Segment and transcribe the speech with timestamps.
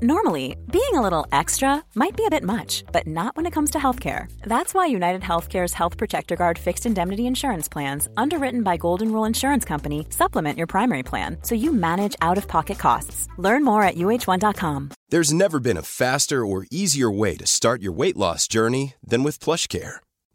[0.00, 3.72] Normally, being a little extra might be a bit much, but not when it comes
[3.72, 4.30] to healthcare.
[4.42, 9.24] That's why United Healthcare's Health Protector Guard fixed indemnity insurance plans, underwritten by Golden Rule
[9.24, 13.26] Insurance Company, supplement your primary plan so you manage out of pocket costs.
[13.38, 14.90] Learn more at uh1.com.
[15.08, 19.24] There's never been a faster or easier way to start your weight loss journey than
[19.24, 19.96] with PlushCare.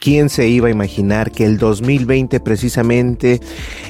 [0.00, 3.38] ¿Quién se iba a imaginar que el 2020 precisamente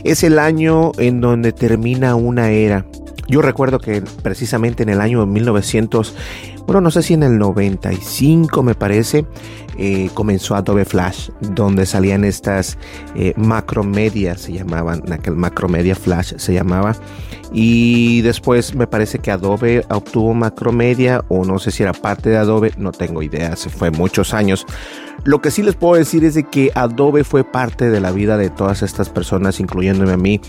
[0.03, 2.85] es el año en donde termina una era?
[3.29, 6.17] Yo recuerdo que precisamente en el año 1900,
[6.67, 9.25] bueno, no sé si en el 95 me parece,
[9.79, 12.79] eh, comenzó Adobe Flash, donde salían estas
[13.15, 16.97] eh, macromedia, se llamaban, aquel macromedia Flash se llamaba,
[17.53, 22.37] y después me parece que Adobe obtuvo macromedia, o no sé si era parte de
[22.37, 24.67] Adobe, no tengo idea, se fue muchos años.
[25.25, 28.39] Lo que sí les puedo decir es de que Adobe fue parte de la vida
[28.39, 30.41] de todas estas personas, incluyéndome a mí,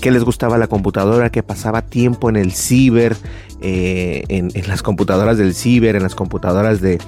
[0.00, 3.16] que les gustaba la computadora, que pasaba tiempo en el ciber,
[3.60, 6.98] eh, en, las computadoras del ciber, en las computadoras de,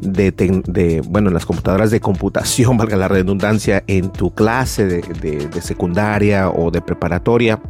[0.00, 6.50] de, bueno, en las computadoras de computación, valga la redundancia, en tu clase de secundaria
[6.50, 7.60] o de preparatoria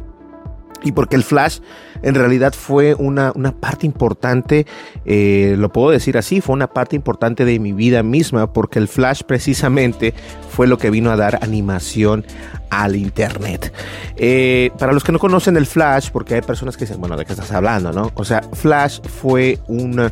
[0.83, 1.59] y porque el Flash
[2.01, 4.65] en realidad fue una, parte importante,
[5.05, 8.87] eh, lo puedo decir así, fue una parte importante de mi vida misma, porque el
[8.87, 10.13] Flash precisamente
[10.49, 12.25] fue lo que vino a dar animación
[12.69, 13.73] al Internet.
[14.15, 17.25] Eh, para los que no conocen el Flash, porque hay personas que dicen, bueno, ¿de
[17.25, 17.91] qué estás hablando?
[17.91, 18.11] No?
[18.13, 20.11] O sea, Flash fue un,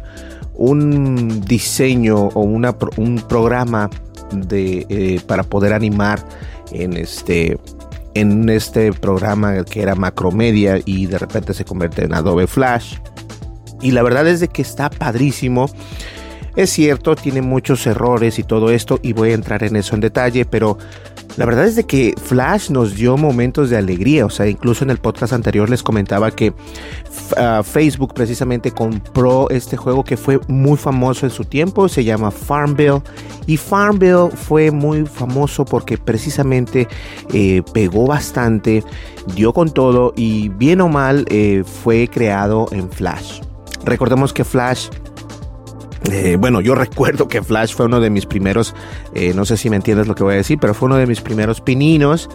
[0.56, 3.90] un diseño o una, un programa
[4.32, 6.20] de, eh, para poder animar
[6.72, 7.58] en este
[8.16, 12.96] en este programa que era Macromedia y de repente se convierte en Adobe Flash.
[13.82, 15.70] Y la verdad es de que está padrísimo.
[16.56, 20.02] Es cierto, tiene muchos errores y todo esto y voy a entrar en eso en
[20.02, 20.78] detalle, pero
[21.36, 24.90] la verdad es de que Flash nos dio momentos de alegría, o sea, incluso en
[24.90, 26.54] el podcast anterior les comentaba que
[27.36, 32.32] ah, Facebook precisamente compró este juego que fue muy famoso en su tiempo, se llama
[32.32, 33.02] Farmville
[33.48, 36.88] y Farmville fue muy famoso porque precisamente
[37.34, 38.82] eh, pegó bastante,
[39.36, 43.42] dio con todo y bien o mal eh, fue creado en Flash.
[43.84, 44.88] Recordemos que Flash
[46.12, 48.76] eh, bueno, yo recuerdo que Flash fue uno de mis primeros,
[49.14, 51.08] eh, no sé si me entiendes lo que voy a decir, pero fue uno de
[51.08, 52.30] mis primeros pininos.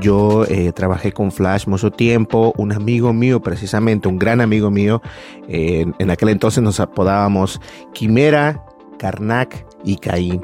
[0.00, 5.00] Yo eh, trabajé con Flash mucho tiempo, un amigo mío, precisamente un gran amigo mío,
[5.48, 7.60] en aquel entonces nos apodábamos
[7.94, 8.64] Quimera,
[8.98, 10.42] Karnak y Caín.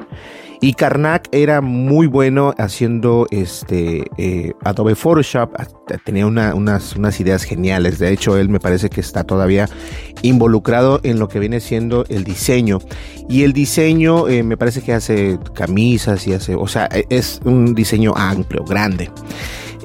[0.61, 5.51] Y Karnak era muy bueno haciendo este eh, Adobe Photoshop,
[6.03, 7.99] tenía unas, unas ideas geniales.
[7.99, 9.69] De hecho, él me parece que está todavía
[10.21, 12.79] involucrado en lo que viene siendo el diseño.
[13.29, 17.41] Y el diseño eh, me parece que hace camisas y hace, o sea, e, es
[17.43, 19.11] un diseño amplio, grande.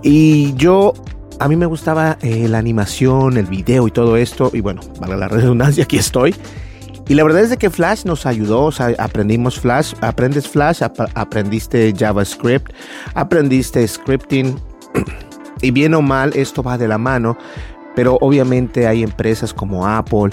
[0.02, 0.94] Y yo
[1.40, 4.50] a mí me gustaba eh, la animación, el video y todo esto.
[4.52, 6.34] Y bueno, para la redundancia, aquí estoy.
[7.10, 10.80] Y la verdad es de que Flash nos ayudó, aprendimos Flash, aprendes Flash,
[11.14, 12.72] aprendiste JavaScript,
[13.14, 14.56] aprendiste scripting.
[15.60, 17.36] y bien o mal, esto va de la mano,
[17.96, 20.30] pero obviamente hay empresas como Apple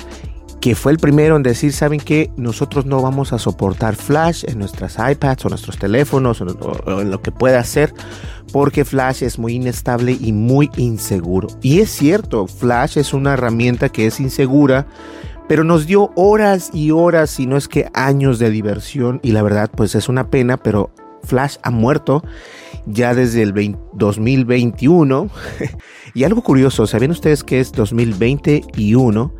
[0.61, 2.29] que fue el primero en decir, ¿saben qué?
[2.37, 7.23] Nosotros no vamos a soportar Flash en nuestras iPads o nuestros teléfonos o, en lo
[7.23, 7.91] que pueda hacer,
[8.53, 11.47] porque Flash es muy inestable y muy inseguro.
[11.63, 14.85] Y es cierto, Flash es una herramienta que es insegura,
[15.47, 19.41] pero nos dio horas y horas, si no es que años de diversión y la
[19.41, 20.91] verdad pues es una pena, pero
[21.23, 22.23] Flash ha muerto
[22.85, 25.29] ya desde el 2021
[26.13, 29.33] y algo curioso, ¿saben ustedes que es 2021?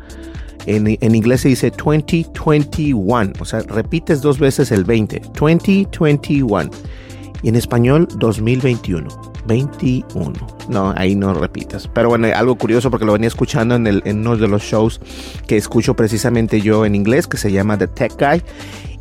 [0.66, 6.70] En, en, inglés se dice 2021, o sea, repites dos veces el 20, 2021
[7.42, 9.08] y en español 2021.
[9.46, 10.32] 21.
[10.68, 11.88] No, ahí no repitas.
[11.88, 15.00] Pero bueno, algo curioso porque lo venía escuchando en, el, en uno de los shows
[15.46, 18.42] que escucho precisamente yo en inglés, que se llama The Tech Guy.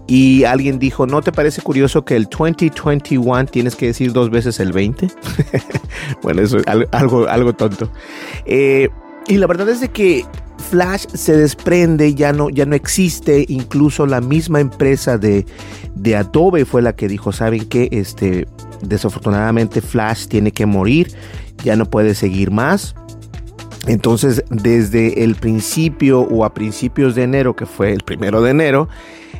[0.09, 4.59] Y alguien dijo, ¿no te parece curioso que el 2021 tienes que decir dos veces
[4.61, 5.09] el 20?
[6.23, 7.91] bueno, eso es algo, algo tonto.
[8.45, 8.87] Eh,
[9.27, 10.25] y la verdad es de que
[10.57, 15.45] Flash se desprende, ya no, ya no existe, incluso la misma empresa de,
[15.95, 17.87] de Adobe fue la que dijo, ¿saben qué?
[17.91, 18.47] Este,
[18.81, 21.11] desafortunadamente Flash tiene que morir,
[21.63, 22.95] ya no puede seguir más.
[23.87, 28.89] Entonces, desde el principio o a principios de enero, que fue el primero de enero,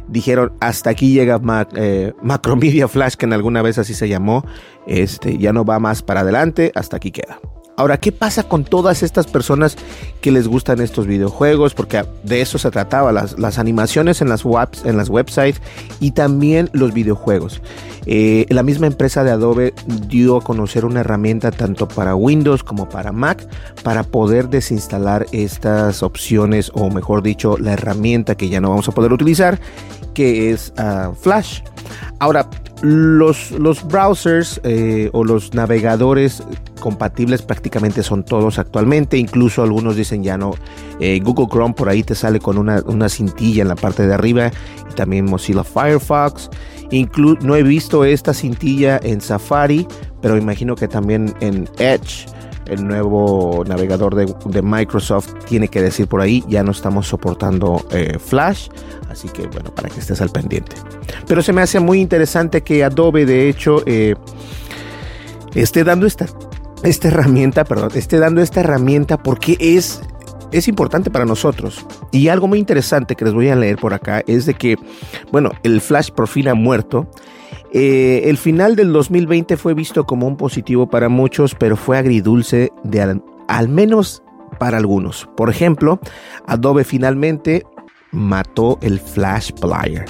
[0.08, 1.42] dijeron hasta aquí llega
[1.75, 4.46] eh, Macromedia Flash, que en alguna vez así se llamó,
[4.86, 7.40] este, ya no va más para adelante, hasta aquí queda.
[7.79, 9.77] Ahora, ¿qué pasa con todas estas personas
[10.19, 11.75] que les gustan estos videojuegos?
[11.75, 15.62] Porque de eso se trataba, las, animaciones en las, webs, en las websites
[16.00, 17.62] y también los videojuegos.
[18.07, 19.75] Eh, la misma empresa de Adobe
[20.07, 23.47] dio a conocer una herramienta tanto para Windows como para Mac
[23.83, 28.91] para poder desinstalar estas opciones o mejor dicho la herramienta que ya no vamos a
[28.91, 29.59] poder utilizar
[30.15, 31.62] que es ah, Flash.
[32.18, 32.50] Ahora,
[32.81, 36.41] los, los browsers eh, o los navegadores
[36.77, 40.53] compatibles prácticamente son todos actualmente, incluso algunos dicen ya no.
[41.00, 44.13] Eh, Google Chrome por ahí te sale con una, una, cintilla en la parte de
[44.13, 44.51] arriba
[44.89, 46.50] y también Mozilla Firefox.
[47.41, 49.88] no he visto esta cintilla en Safari,
[50.21, 52.27] pero imagino que también en Edge
[52.69, 58.18] el nuevo navegador de, Microsoft tiene que decir por ahí, ya no estamos soportando eh,
[58.19, 58.69] Flash,
[59.09, 60.75] así que bueno, para que estés al pendiente.
[61.27, 64.15] Pero se me hace muy interesante que Adobe de hecho eh,
[65.56, 66.27] esté dando esta,
[66.83, 70.01] esta herramienta, perdón, esté dando esta herramienta porque es
[70.53, 71.85] es importante para nosotros.
[72.12, 74.77] Y algo muy interesante que les voy a leer por acá es de que,
[75.29, 77.09] bueno, el Flash por ha muerto
[77.74, 82.71] eh, el final del 2020 fue visto como un positivo para muchos, pero fue agridulce
[82.83, 84.24] de al, menos
[84.59, 85.29] para algunos.
[85.35, 86.00] Por ejemplo,
[86.45, 87.65] Adobe finalmente
[88.18, 90.06] mató el Flash Player.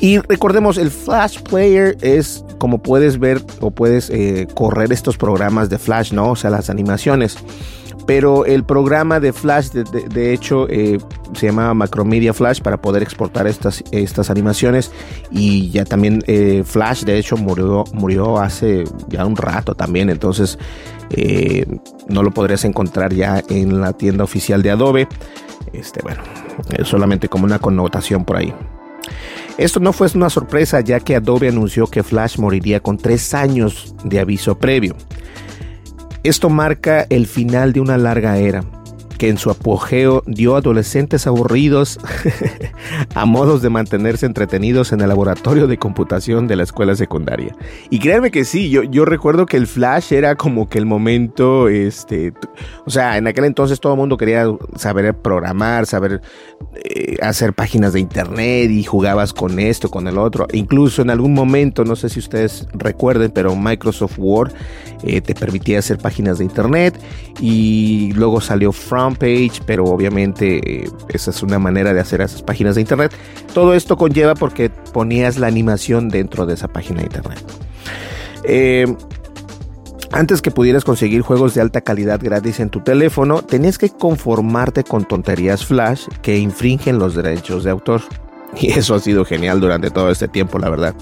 [0.00, 5.70] Y recordemos, el Flash Player es como puedes ver o puedes eh, correr estos programas
[5.70, 6.32] de Flash, ¿no?
[6.32, 7.38] O sea, las animaciones
[8.06, 10.98] pero el programa de Flash, de, hecho, eh,
[11.32, 14.92] se llamaba Macromedia Flash para poder exportar estas, estas animaciones
[15.32, 20.56] y ya también eh, Flash, de hecho, murió, murió hace ya un rato también, entonces
[22.08, 25.08] no lo podrías encontrar ya en la tienda oficial de Adobe.
[25.72, 26.22] Este, bueno,
[26.84, 28.52] solamente como una connotación por ahí.
[29.58, 33.94] Esto no fue una sorpresa ya que Adobe anunció que Flash moriría con tres años
[34.04, 34.96] de aviso previo.
[36.22, 38.64] Esto marca el final de una larga era,
[39.18, 41.98] que en su apogeo dio adolescentes aburridos
[43.14, 47.56] a modos de mantenerse entretenidos en el laboratorio de computación de la escuela secundaria.
[47.90, 51.68] Y créanme que sí, yo, yo recuerdo que el Flash era como que el momento,
[51.68, 52.32] este,
[52.84, 54.46] o sea, en aquel entonces todo el mundo quería
[54.76, 56.20] saber programar, saber
[56.84, 60.46] eh, hacer páginas de internet y jugabas con esto, con el otro.
[60.52, 64.52] Incluso en algún momento, no sé si ustedes recuerden, pero Microsoft Word
[65.02, 66.98] eh, te permitía hacer páginas de internet
[67.40, 72.42] y luego salió From page, pero obviamente eh, esa es una manera de hacer esas
[72.42, 73.14] páginas de internet.
[73.54, 77.44] Todo esto conlleva porque ponías la animación dentro de esa página de internet.
[78.44, 78.86] Eh,
[80.12, 84.84] antes que pudieras conseguir juegos de alta calidad gratis en tu teléfono, tenías que conformarte
[84.84, 88.02] con tonterías flash que infringen los derechos de autor.
[88.60, 90.94] Y eso ha sido genial durante todo este tiempo, la verdad.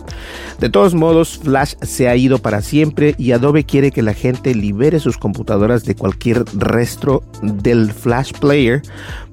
[0.59, 4.55] De todos modos, Flash se ha ido para siempre y Adobe quiere que la gente
[4.55, 8.83] libere sus computadoras de cualquier resto del Flash Player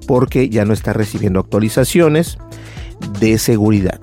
[0.06, 2.38] porque ya no está recibiendo actualizaciones
[3.18, 3.98] de seguridad.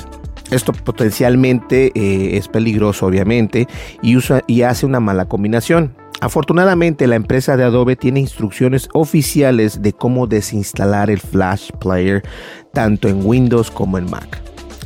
[0.51, 3.67] Esto potencialmente eh, es peligroso, obviamente,
[4.01, 5.93] y, usa, y hace una mala combinación.
[6.21, 12.23] Afortunadamente, la empresa de Adobe tiene instrucciones oficiales de cómo desinstalar el Flash Player
[12.73, 14.41] tanto en Windows como en Mac.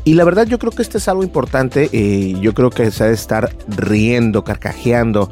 [0.06, 3.06] Y la verdad yo creo que esto es algo importante, eh, yo creo que se
[3.06, 5.30] ha de estar riendo, carcajeando.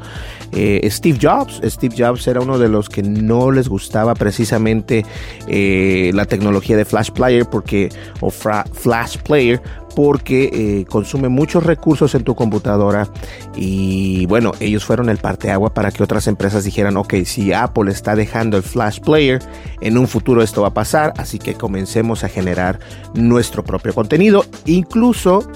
[0.52, 5.04] Eh, Steve Jobs, Steve Jobs era uno de los que no les gustaba precisamente
[5.46, 7.90] eh, la tecnología de Flash Player porque,
[8.20, 9.60] o Flash Player
[9.94, 13.08] porque eh, consume muchos recursos en tu computadora
[13.54, 18.14] y bueno, ellos fueron el parteagua para que otras empresas dijeran, ok, si Apple está
[18.14, 19.42] dejando el Flash Player,
[19.80, 22.80] en un futuro esto va a pasar, así que comencemos a generar
[23.14, 25.46] nuestro propio contenido, incluso...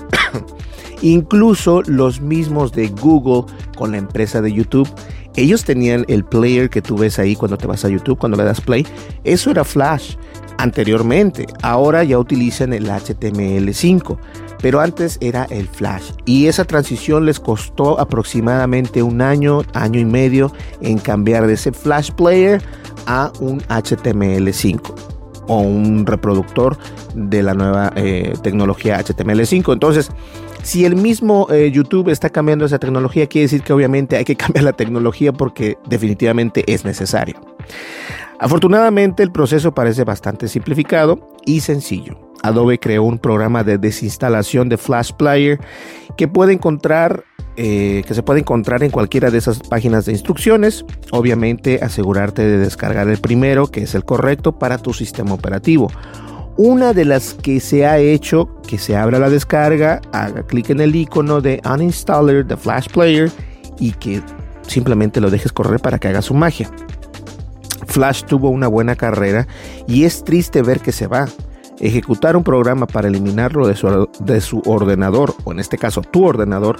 [1.02, 4.88] incluso los mismos de Google con la empresa de YouTube
[5.36, 8.44] ellos tenían el player que tú ves ahí cuando te vas a YouTube, cuando le
[8.44, 8.86] das play.
[9.22, 10.16] Eso era Flash
[10.58, 11.46] anteriormente.
[11.62, 14.18] Ahora ya utilizan el HTML5,
[14.60, 16.12] pero antes era el Flash.
[16.24, 21.72] Y esa transición les costó aproximadamente un año, año y medio en cambiar de ese
[21.72, 22.62] Flash Player
[23.06, 24.94] a un HTML5
[25.48, 26.76] o un reproductor
[27.14, 29.72] de la nueva eh, tecnología HTML5.
[29.72, 30.10] Entonces,
[30.62, 34.36] si el mismo eh, YouTube está cambiando esa tecnología, quiere decir que obviamente hay que
[34.36, 37.36] cambiar la tecnología porque definitivamente es necesario.
[38.38, 42.18] Afortunadamente el proceso parece bastante simplificado y sencillo.
[42.42, 45.58] Adobe creó un programa de desinstalación de Flash Player
[46.16, 47.24] que puede encontrar
[47.58, 50.84] eh, que se puede encontrar en cualquiera de esas páginas de instrucciones.
[51.10, 55.90] Obviamente asegurarte de descargar el primero, que es el correcto para tu sistema operativo.
[56.58, 60.80] Una de las que se ha hecho que se abra la descarga, haga clic en
[60.80, 63.30] el icono de Uninstaller de Flash Player
[63.78, 64.20] y que
[64.66, 66.70] simplemente lo dejes correr para que haga su magia.
[67.86, 69.46] Flash tuvo una buena carrera
[69.86, 71.28] y es triste ver que se va.
[71.78, 76.24] Ejecutar un programa para eliminarlo de su, de su ordenador, o en este caso tu
[76.24, 76.78] ordenador,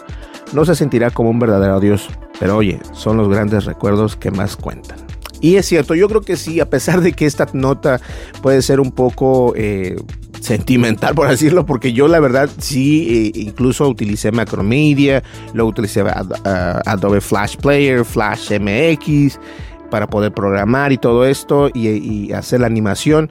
[0.55, 2.09] no se sentirá como un verdadero adiós.
[2.41, 4.99] Pero oye, son los grandes recuerdos que más cuentan.
[5.41, 8.01] Y es cierto, yo creo que sí, a pesar de que esta nota
[8.41, 9.97] puede ser un poco eh,
[10.41, 15.23] sentimental, por decirlo, porque yo la verdad sí, eh, incluso utilicé Macromedia,
[15.53, 16.03] lo utilicé
[16.45, 19.39] Adobe Flash Player, Flash MX,
[19.91, 23.31] para poder programar y todo esto y hacer la animación.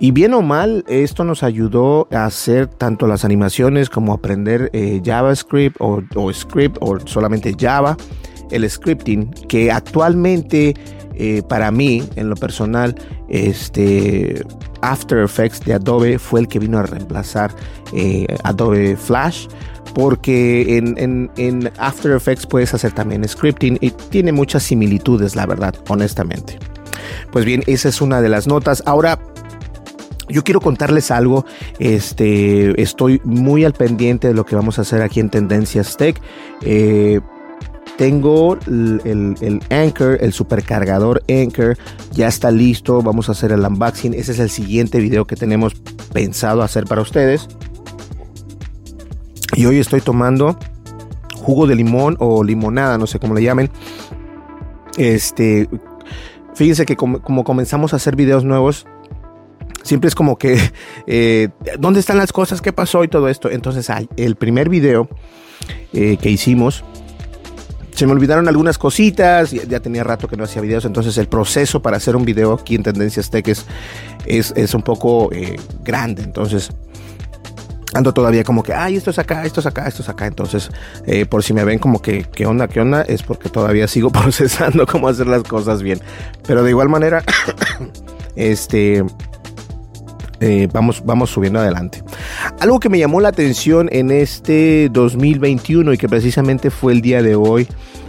[0.00, 5.00] Y bien o mal, esto nos ayudó a hacer tanto las animaciones como aprender eh,
[5.04, 7.96] JavaScript o, script o solamente Java,
[8.50, 10.74] el scripting, que actualmente
[11.14, 12.94] eh, para mí, en lo personal,
[13.28, 14.42] este
[14.82, 17.52] After Effects de Adobe fue el que vino a reemplazar
[17.92, 19.48] eh, Adobe Flash.
[19.94, 25.74] Porque en, en After Effects puedes hacer también scripting y tiene muchas similitudes, la verdad,
[25.88, 26.58] honestamente.
[27.32, 28.82] Pues bien, esa es una de las notas.
[28.86, 29.18] Ahora,
[30.28, 31.44] yo quiero contarles algo.
[31.78, 36.20] Este, estoy muy al pendiente de lo que vamos a hacer aquí en Tendencias Tech.
[36.62, 37.20] Eh,
[37.98, 41.76] tengo el, Anchor, el supercargador Anchor,
[42.12, 43.02] ya está listo.
[43.02, 44.14] Vamos a hacer el unboxing.
[44.14, 45.74] Ese es el siguiente video que tenemos
[46.12, 47.48] pensado hacer para ustedes.
[49.56, 50.56] Y hoy estoy tomando
[51.34, 53.68] jugo de limón o limonada, no sé cómo le llamen.
[54.96, 55.68] Este,
[56.54, 58.86] fíjense que como comenzamos a hacer videos nuevos,
[59.82, 60.56] siempre es como que,
[61.08, 61.48] eh,
[61.80, 62.62] ¿dónde están las cosas?
[62.62, 63.02] ¿Qué pasó?
[63.02, 63.50] Y todo esto.
[63.50, 65.08] Entonces, el primer video
[65.92, 66.84] eh, que hicimos,
[67.98, 71.82] se me olvidaron algunas cositas, ya, tenía rato que no hacía videos, entonces el proceso
[71.82, 73.66] para hacer un video aquí en Tendencias Tech es,
[74.24, 76.70] es, un poco eh, grande, entonces
[77.94, 80.70] ando todavía como que, ay, esto es acá, esto es acá, esto es acá, entonces
[81.28, 83.02] por si me ven como que, ¿qué onda, qué onda?
[83.02, 86.00] Es porque todavía sigo procesando cómo hacer las cosas bien,
[86.46, 87.24] pero de igual manera,
[88.36, 89.04] este
[90.40, 92.02] eh, vamos, vamos subiendo adelante.
[92.60, 97.22] Algo que me llamó la atención en este 2021 y que precisamente fue el día
[97.22, 97.66] de hoy,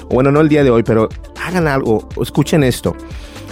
[0.09, 1.09] bueno, no el día de hoy, pero
[1.43, 2.95] hagan algo, escuchen esto.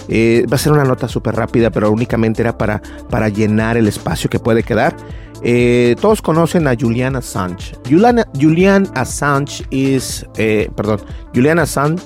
[0.08, 2.80] Eh, va a ser una nota súper rápida, pero únicamente era para,
[3.10, 4.96] para llenar el espacio que puede quedar.
[5.42, 7.76] Eh, todos conocen a Julian Assange.
[7.88, 10.26] Julian, Assange es,
[10.74, 11.00] perdón,
[11.34, 12.02] Julian Assange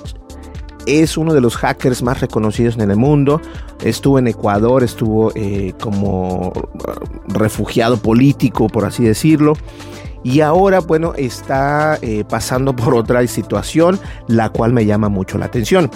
[0.85, 3.41] es uno de los hackers más reconocidos en el mundo.
[3.83, 6.53] Estuvo en Ecuador, estuvo eh, como uh,
[7.27, 9.53] refugiado político, por así decirlo.
[10.23, 15.45] Y ahora, bueno, está eh, pasando por otra situación, la cual me llama mucho la
[15.45, 15.89] atención.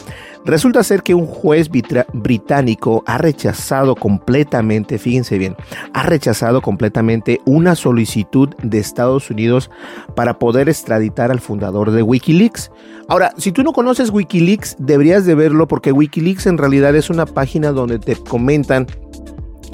[0.46, 5.58] Resulta ser que un juez británico ha rechazado completamente, fíjense bien,
[5.94, 9.70] ha rechazado completamente una solicitud de Estados Unidos
[10.16, 12.72] para poder extraditar al fundador de Wikileaks.
[13.10, 17.26] Ahora, si tú no conoces Wikileaks, deberías de verlo porque Wikileaks en realidad es una
[17.26, 18.88] página donde te comentan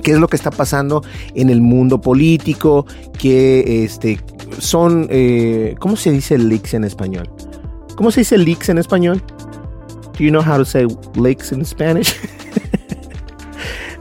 [0.04, 1.02] qué es lo que está pasando
[1.34, 2.86] en el mundo político,
[3.18, 4.20] que este,
[4.60, 7.30] son, eh, ¿cómo se dice leaks en español?
[7.96, 9.22] ¿Cómo se dice leaks en español?
[10.14, 12.16] Do you know how to say leaks in Spanish?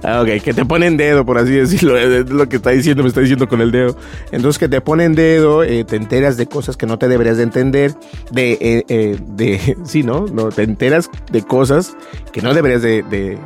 [0.04, 1.96] Ah, ok, que te ponen dedo, por así decirlo.
[1.96, 3.96] Es lo que está diciendo, me está diciendo con el dedo.
[4.32, 7.44] Entonces, que te ponen dedo, eh, te enteras de cosas que no te deberías de
[7.44, 7.94] entender.
[8.32, 10.26] De, eh, de, sí, ¿no?
[10.26, 10.48] ¿no?
[10.48, 11.96] Te enteras de cosas
[12.32, 13.38] que no deberías de, de,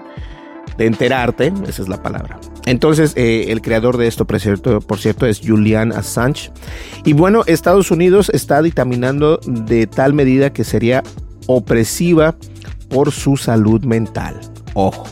[0.79, 1.53] de enterarte.
[1.67, 2.39] Esa es la palabra.
[2.67, 6.51] Entonces, el creador de esto, por cierto, por cierto, es Julian Assange.
[7.05, 11.03] Y bueno, Estados Unidos está dictaminando de tal medida que sería
[11.47, 12.35] opresiva
[12.89, 14.41] por su salud mental.
[14.75, 15.07] Ojo.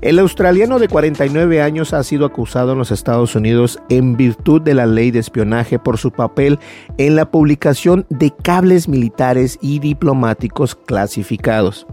[0.00, 4.72] El australiano de 49 años ha sido acusado en los Estados Unidos en virtud de
[4.72, 6.58] la ley de espionaje por su papel
[6.96, 11.86] en la publicación de cables militares y diplomáticos clasificados.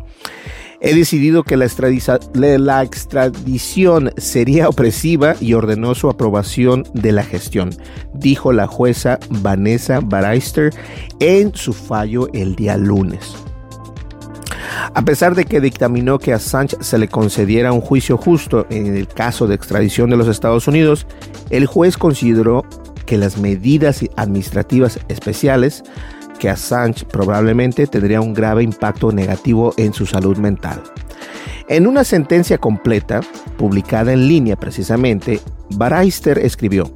[0.81, 7.71] He decidido que la, extradición sería opresiva y ordenó su aprobación de la gestión,
[8.13, 10.73] dijo la jueza Vanessa Baraister
[11.19, 13.35] en su fallo el día lunes.
[14.93, 18.95] A pesar de que dictaminó que a Assange se le concediera un juicio justo en
[18.95, 21.07] el caso de extradición de los Estados Unidos,
[21.49, 22.65] el juez consideró
[23.05, 25.83] que las medidas administrativas especiales
[26.39, 30.81] que Assange probablemente tendría un grave impacto negativo en su salud mental.
[31.67, 33.21] En una sentencia completa,
[33.57, 35.39] publicada en línea precisamente,
[35.71, 36.91] Baraister escribió,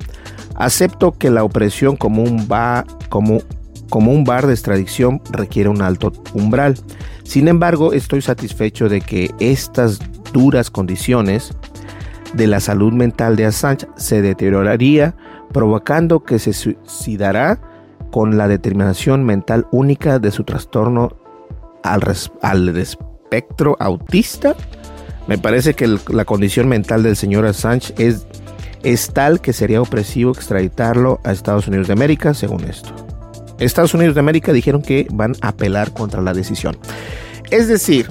[0.56, 2.48] acepto que la opresión como un,
[3.10, 3.40] como,
[3.90, 6.76] como un bar de extradición requiere un alto umbral.
[7.24, 10.00] Sin embargo, estoy satisfecho de que estas
[10.34, 11.52] duras condiciones
[12.34, 15.16] de la salud mental de Assange se deterioraría,
[15.52, 17.60] provocando que se suicidará
[18.12, 21.18] con la determinación mental única de su trastorno
[21.84, 22.02] al,
[22.42, 24.56] al espectro autista.
[25.28, 28.26] Me parece que la condición mental del señor Assange es,
[28.84, 32.90] es tal que sería opresivo extraditarlo a Estados Unidos de América, según esto.
[33.60, 36.78] Estados Unidos de América dijeron que van a apelar contra la decisión.
[37.52, 38.10] Es decir,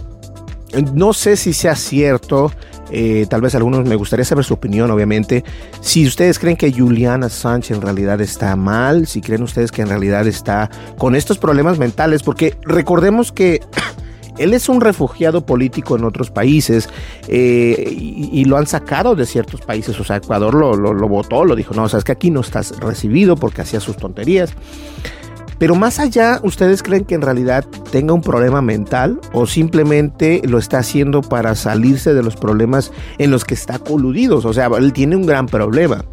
[0.92, 2.52] no sé si sea cierto,
[2.90, 5.44] eh, tal vez algunos me gustaría saber su opinión, obviamente.
[5.80, 9.88] Si ustedes creen que Juliana Sánchez en realidad está mal, si creen ustedes que en
[9.88, 13.60] realidad está con estos problemas mentales, porque recordemos que
[14.38, 16.88] él es un refugiado político en otros países
[17.26, 19.98] eh, y, lo han sacado de ciertos países.
[20.00, 22.30] O sea, Ecuador lo, lo, lo votó, lo dijo, no, o sea, es que aquí
[22.30, 24.54] no estás recibido porque hacía sus tonterías.
[25.58, 30.58] Pero más allá, ¿ustedes creen que en realidad tenga un problema mental o simplemente lo
[30.58, 34.44] está haciendo para salirse de los problemas en los que está coludidos?
[34.44, 36.04] O sea, él tiene un gran problema.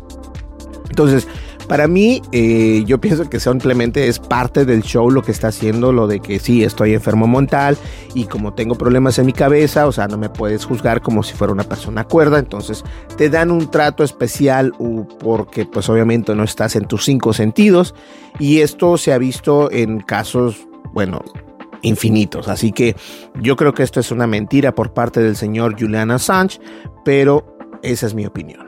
[0.90, 1.28] Entonces,
[1.68, 5.92] para mí, eh, yo pienso que simplemente es parte del show lo que está haciendo,
[5.92, 7.78] lo de que sí, estoy enfermo mental
[8.14, 11.34] y como tengo problemas en mi cabeza, o sea, no me puedes juzgar como si
[11.34, 12.84] fuera una persona cuerda, entonces
[13.18, 14.74] te dan un trato especial
[15.20, 17.96] porque pues obviamente no estás en tus cinco sentidos
[18.40, 21.22] y esto se ha visto en casos, bueno,
[21.82, 22.48] infinitos.
[22.48, 22.96] Así que
[23.42, 26.60] yo creo que esto es una mentira por parte del señor Julian Assange,
[27.04, 28.65] pero esa es mi opinión.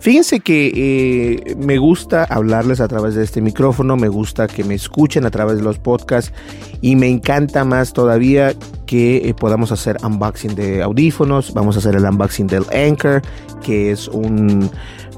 [0.00, 4.74] Fíjense que eh, me gusta hablarles a través de este micrófono, me gusta que me
[4.74, 6.32] escuchen a través de los podcasts
[6.80, 8.54] y me encanta más todavía
[8.86, 13.22] que eh, podamos hacer unboxing de audífonos, vamos a hacer el unboxing del Anchor,
[13.62, 14.70] que es un,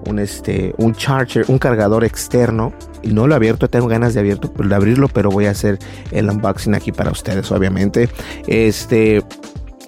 [0.06, 2.72] un, este, un charger, un cargador externo.
[3.02, 5.78] Y no lo he abierto, tengo ganas de, abierto, de abrirlo, pero voy a hacer
[6.10, 8.08] el unboxing aquí para ustedes, obviamente.
[8.46, 9.22] Este,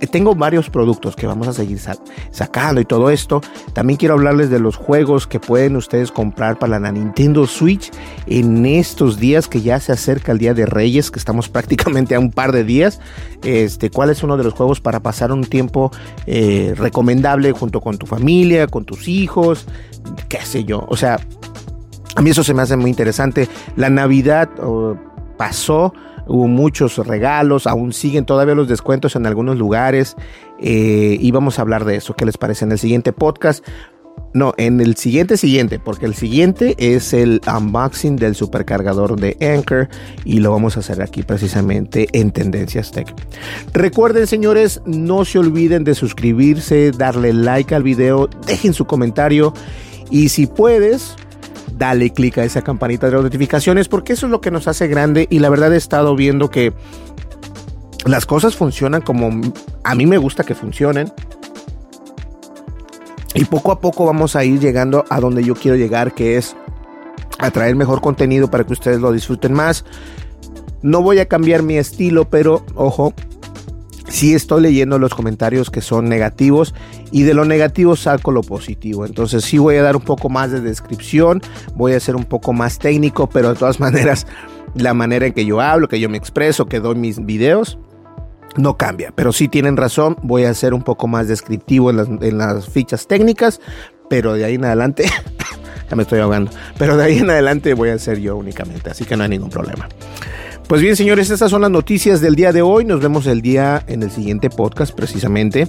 [0.06, 1.80] tengo varios productos que vamos a seguir
[2.30, 3.40] sacando y todo esto.
[3.72, 7.90] También quiero hablarles de los juegos que pueden ustedes comprar para la Nintendo Switch
[8.26, 12.20] en estos días que ya se acerca el Día de Reyes, que estamos prácticamente a
[12.20, 13.00] un par de días.
[13.42, 15.90] Este, ¿Cuál es uno de los juegos para pasar un tiempo
[16.26, 19.66] eh, recomendable junto con tu familia, con tus hijos,
[20.28, 20.84] qué sé yo?
[20.88, 21.18] O sea,
[22.14, 23.48] a mí eso se me hace muy interesante.
[23.76, 24.96] La Navidad oh,
[25.36, 25.92] pasó
[26.28, 30.16] hubo muchos regalos, aún siguen todavía los descuentos en algunos lugares
[30.60, 32.14] eh, y vamos a hablar de eso.
[32.14, 33.64] ¿Qué les parece en el siguiente podcast?
[34.34, 39.88] No, en el siguiente siguiente, porque el siguiente es el unboxing del supercargador de Anchor
[40.24, 43.14] y lo vamos a hacer aquí precisamente en Tendencias Tech.
[43.72, 49.54] Recuerden, señores, no se olviden de suscribirse, darle like al video, dejen su comentario
[50.10, 51.16] y si puedes,
[51.76, 55.26] dale click a esa campanita de notificaciones porque eso es lo que nos hace grande
[55.30, 56.72] y la verdad he estado viendo que
[58.04, 59.30] las cosas funcionan como
[59.84, 61.12] a mí me gusta que funcionen.
[63.34, 66.56] Y poco a poco vamos a ir llegando a donde yo quiero llegar, que es
[67.38, 69.84] a traer mejor contenido para que ustedes lo disfruten más.
[70.82, 73.12] No voy a cambiar mi estilo, pero ojo,
[74.08, 76.74] sí estoy leyendo los comentarios que son negativos
[77.10, 79.06] y de lo negativo saco lo positivo.
[79.06, 81.40] Entonces sí voy a dar un poco más de descripción,
[81.74, 84.26] voy a ser un poco más técnico, pero de todas maneras
[84.74, 87.78] la manera en que yo hablo, que yo me expreso, que doy mis videos,
[88.56, 89.12] no cambia.
[89.14, 93.60] Pero sí tienen razón, voy a ser un poco más descriptivo en las, fichas técnicas,
[94.08, 95.04] pero de ahí en adelante,
[95.90, 99.04] ya me estoy ahogando, pero de ahí en adelante voy a ser yo únicamente, así
[99.04, 99.88] que no hay ningún problema.
[100.68, 102.84] Pues bien, señores, estas son las noticias del día de hoy.
[102.84, 105.66] Nos vemos el día en el siguiente podcast, precisamente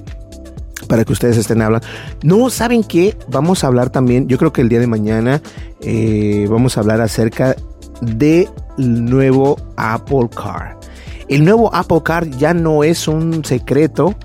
[0.89, 1.88] para que ustedes estén hablando.
[2.21, 3.15] No, ¿saben qué?
[3.29, 5.41] Vamos a hablar también, yo creo que el día de mañana
[5.81, 7.55] eh, vamos a hablar acerca
[8.01, 10.77] del nuevo Apple Car.
[11.29, 14.15] El nuevo Apple Car ya no es un secreto.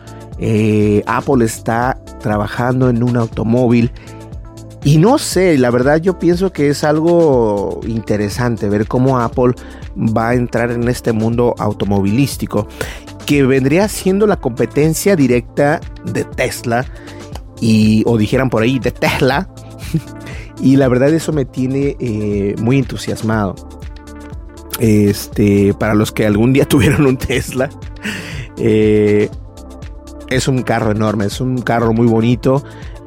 [0.40, 3.92] Eh, Apple está trabajando en un automóvil
[4.84, 9.54] y no sé, la verdad yo pienso que es algo interesante ver cómo Apple
[9.96, 12.68] va a entrar en este mundo automovilístico
[13.24, 16.84] que vendría siendo la competencia directa de Tesla
[17.60, 19.48] y o dijeran por ahí de Tesla.
[20.62, 23.56] Y la verdad eso me tiene eh, muy entusiasmado.
[24.78, 27.68] Este para los que algún día tuvieron un Tesla
[28.56, 29.28] eh,
[30.28, 32.64] es un carro enorme es un carro muy bonito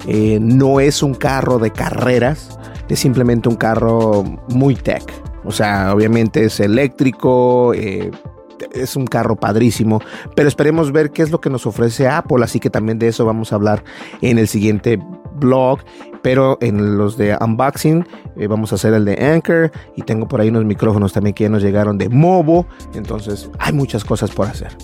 [0.08, 2.58] eh, no es un carro de carreras
[2.90, 5.04] es simplemente un carro muy tech
[5.48, 8.12] o sea, obviamente es eléctrico, eh,
[8.74, 10.02] es un carro padrísimo,
[10.36, 13.26] pero esperemos ver qué es lo que nos ofrece Apple, así que también de eso
[13.26, 13.82] vamos a hablar
[14.22, 15.00] en el siguiente
[15.36, 15.80] blog,
[16.22, 20.42] pero en los de unboxing eh, vamos a hacer el de Anchor y tengo por
[20.42, 24.48] ahí unos micrófonos también que ya nos llegaron de Movo, entonces hay muchas cosas por
[24.48, 24.76] hacer.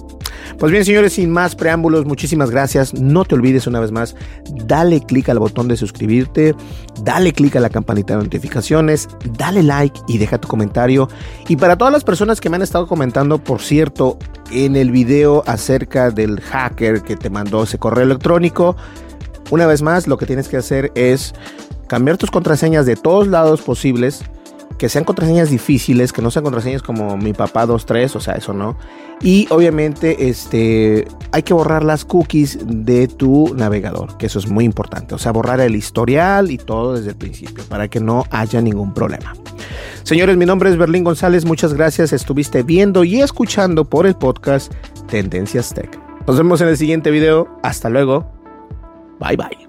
[0.57, 2.93] Pues bien, señores, sin más preámbulos, muchísimas gracias.
[2.93, 4.15] No te olvides una vez más,
[4.65, 6.55] dale clic al botón de suscribirte,
[7.01, 11.07] dale clic a la campanita de notificaciones, dale like y deja tu comentario.
[11.47, 14.17] Y para todas las personas que me han estado comentando, por cierto,
[14.51, 18.75] en el video acerca del hacker que te mandó ese correo electrónico,
[19.51, 21.33] una vez más, lo que tienes que hacer es
[21.87, 24.23] cambiar tus contraseñas de todos lados posibles
[24.77, 28.53] que sean contraseñas difíciles, que no sean contraseñas como mi papá 23, o sea, eso
[28.53, 28.77] no.
[29.21, 34.65] Y obviamente este hay que borrar las cookies de tu navegador, que eso es muy
[34.65, 38.61] importante, o sea, borrar el historial y todo desde el principio para que no haya
[38.61, 39.33] ningún problema.
[40.03, 44.73] Señores, mi nombre es Berlín González, muchas gracias, estuviste viendo y escuchando por el podcast
[45.07, 45.97] Tendencias Tech.
[46.27, 48.29] Nos vemos en el siguiente video, hasta luego.
[49.19, 49.67] Bye bye.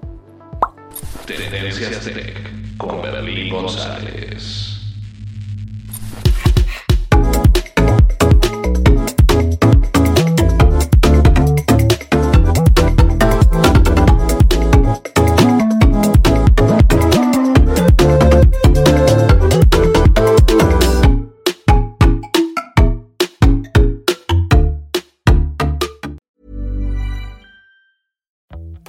[1.25, 4.74] Tendencias Tech con Berlín González.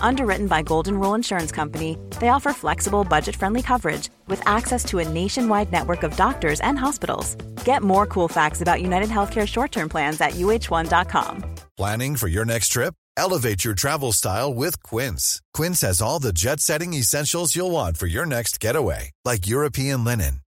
[0.00, 5.00] Underwritten by Golden Rule Insurance Company, they offer flexible, budget friendly coverage with access to
[5.00, 7.34] a nationwide network of doctors and hospitals.
[7.64, 11.54] Get more cool facts about United Healthcare short term plans at uh1.com.
[11.76, 12.94] Planning for your next trip?
[13.16, 15.40] Elevate your travel style with Quince.
[15.52, 20.04] Quince has all the jet setting essentials you'll want for your next getaway, like European
[20.04, 20.40] linen,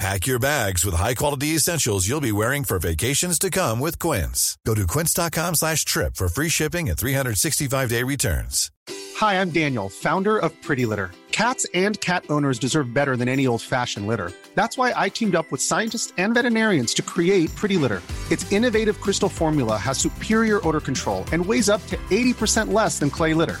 [0.00, 4.58] Pack your bags with high-quality essentials you'll be wearing for vacations to come with Quince.
[4.66, 8.72] Go to quince.com slash trip for free shipping and 365-day returns.
[9.16, 11.12] Hi, I'm Daniel, founder of Pretty Litter.
[11.30, 14.32] Cats and cat owners deserve better than any old-fashioned litter.
[14.56, 18.02] That's why I teamed up with scientists and veterinarians to create Pretty Litter.
[18.32, 23.10] Its innovative crystal formula has superior odor control and weighs up to 80% less than
[23.10, 23.60] clay litter.